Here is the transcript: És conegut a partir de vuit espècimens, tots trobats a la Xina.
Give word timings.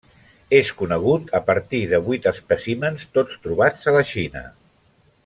És 0.59 0.71
conegut 0.79 1.27
a 1.41 1.41
partir 1.49 1.81
de 1.93 1.99
vuit 2.09 2.25
espècimens, 2.33 3.07
tots 3.19 3.37
trobats 3.45 3.89
a 3.93 3.95
la 4.01 4.07
Xina. 4.15 4.47